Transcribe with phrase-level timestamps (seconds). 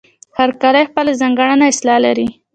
[0.37, 2.27] هر کلی خپله ځانګړې اصطلاح لري.